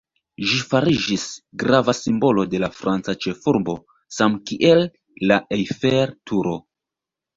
[0.51, 1.25] Ĝi fariĝis
[1.63, 3.75] grava simbolo de la franca ĉefurbo,
[4.21, 4.83] samkiel
[5.33, 6.57] la Eiffel-Turo.